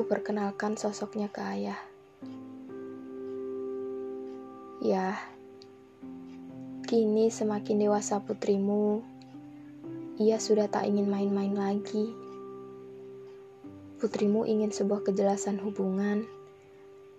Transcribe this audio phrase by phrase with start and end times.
[0.00, 1.76] Ku perkenalkan sosoknya ke ayah.
[4.80, 5.12] Ya,
[6.88, 9.04] kini semakin dewasa putrimu,
[10.16, 12.16] ia sudah tak ingin main-main lagi.
[14.00, 16.24] Putrimu ingin sebuah kejelasan hubungan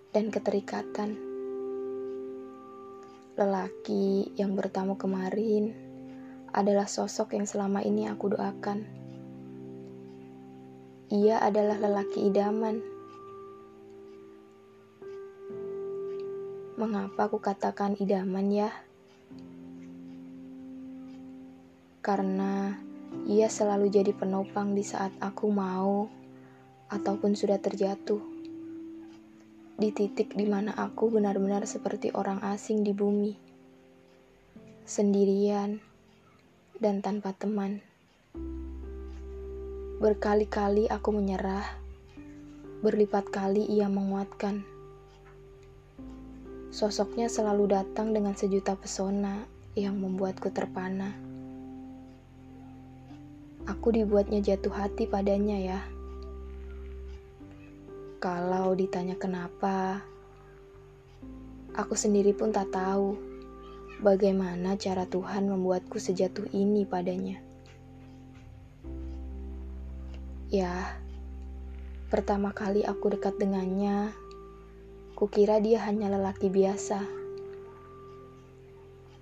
[0.09, 1.21] dan keterikatan.
[3.37, 5.69] Lelaki yang bertamu kemarin
[6.49, 9.00] adalah sosok yang selama ini aku doakan
[11.11, 12.79] ia adalah lelaki idaman.
[16.79, 18.71] Mengapa aku katakan idaman ya?
[21.99, 22.79] Karena
[23.27, 26.07] ia selalu jadi penopang di saat aku mau
[26.87, 28.23] ataupun sudah terjatuh.
[29.75, 33.35] Di titik di mana aku benar-benar seperti orang asing di bumi.
[34.87, 35.83] Sendirian
[36.79, 37.90] dan tanpa teman.
[40.01, 41.61] Berkali-kali aku menyerah,
[42.81, 44.65] berlipat kali ia menguatkan.
[46.73, 49.45] Sosoknya selalu datang dengan sejuta pesona
[49.77, 51.13] yang membuatku terpana.
[53.69, 55.79] Aku dibuatnya jatuh hati padanya ya.
[58.17, 60.01] Kalau ditanya kenapa,
[61.77, 63.21] aku sendiri pun tak tahu
[64.01, 67.50] bagaimana cara Tuhan membuatku sejatuh ini padanya.
[70.51, 70.99] Ya,
[72.11, 74.11] pertama kali aku dekat dengannya,
[75.15, 77.07] kukira dia hanya lelaki biasa.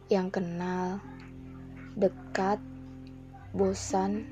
[0.10, 0.98] Yang kenal,
[1.94, 2.58] dekat,
[3.54, 4.26] bosan,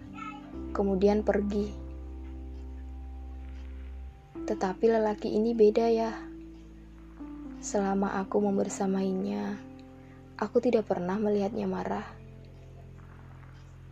[0.74, 1.70] kemudian pergi.
[4.50, 6.18] Tetapi lelaki ini beda ya.
[7.62, 9.54] Selama aku membersamainya,
[10.42, 12.17] aku tidak pernah melihatnya marah.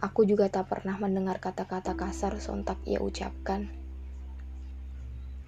[0.06, 3.66] Aku juga tak pernah mendengar kata-kata kasar sontak ia ucapkan.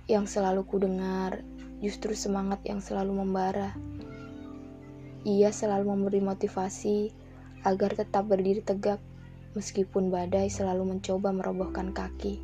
[0.10, 1.46] Yang selalu ku dengar
[1.78, 3.78] justru semangat yang selalu membara.
[5.30, 7.14] Ia selalu memberi motivasi
[7.70, 8.98] agar tetap berdiri tegak
[9.54, 12.42] meskipun badai selalu mencoba merobohkan kaki.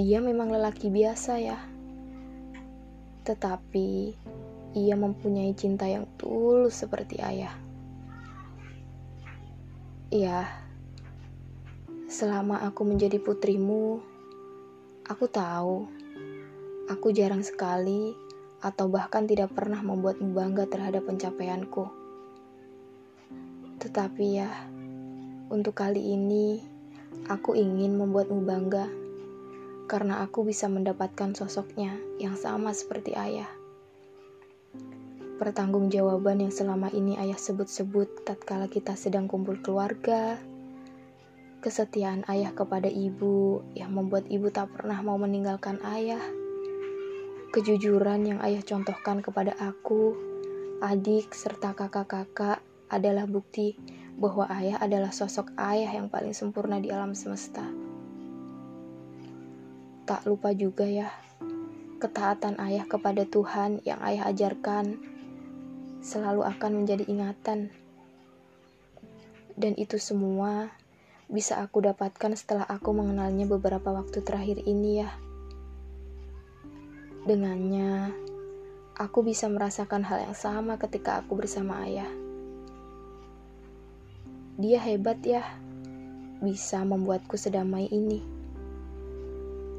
[0.00, 1.60] Dia memang lelaki biasa ya.
[3.28, 3.88] Tetapi
[4.72, 7.68] ia mempunyai cinta yang tulus seperti ayah.
[10.10, 10.42] Iya,
[12.10, 14.02] selama aku menjadi putrimu,
[15.06, 15.86] aku tahu
[16.90, 18.10] aku jarang sekali
[18.58, 21.86] atau bahkan tidak pernah membuatmu bangga terhadap pencapaianku.
[23.78, 24.50] Tetapi ya,
[25.46, 26.58] untuk kali ini
[27.30, 28.90] aku ingin membuatmu bangga
[29.86, 33.59] karena aku bisa mendapatkan sosoknya yang sama seperti ayah
[35.40, 40.36] pertanggungjawaban yang selama ini ayah sebut-sebut tatkala kita sedang kumpul keluarga,
[41.64, 46.20] kesetiaan ayah kepada ibu yang membuat ibu tak pernah mau meninggalkan ayah,
[47.56, 50.12] kejujuran yang ayah contohkan kepada aku,
[50.84, 52.60] adik, serta kakak-kakak
[52.92, 53.80] adalah bukti
[54.20, 57.64] bahwa ayah adalah sosok ayah yang paling sempurna di alam semesta.
[60.04, 61.08] Tak lupa juga ya,
[61.96, 65.00] ketaatan ayah kepada Tuhan yang ayah ajarkan
[66.00, 67.68] selalu akan menjadi ingatan.
[69.56, 70.72] Dan itu semua
[71.30, 75.10] bisa aku dapatkan setelah aku mengenalnya beberapa waktu terakhir ini ya.
[77.28, 78.10] Dengannya,
[78.96, 82.08] aku bisa merasakan hal yang sama ketika aku bersama ayah.
[84.56, 85.44] Dia hebat ya,
[86.40, 88.24] bisa membuatku sedamai ini.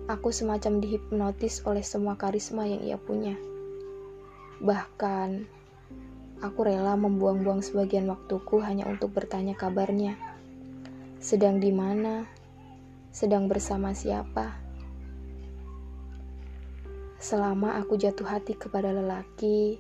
[0.06, 3.34] Aku semacam dihipnotis oleh semua karisma yang ia punya.
[4.62, 5.61] Bahkan,
[6.42, 10.18] Aku rela membuang-buang sebagian waktuku hanya untuk bertanya kabarnya.
[11.22, 12.26] Sedang di mana?
[13.14, 14.58] Sedang bersama siapa?
[17.22, 19.78] Selama aku jatuh hati kepada lelaki,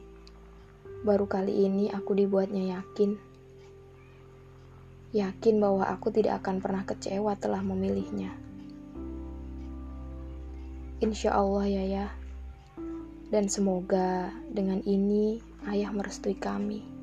[1.01, 3.17] baru kali ini aku dibuatnya yakin.
[5.17, 8.37] Yakin bahwa aku tidak akan pernah kecewa telah memilihnya.
[11.01, 12.07] Insya Allah ya ya.
[13.33, 17.00] Dan semoga dengan ini ayah merestui kami.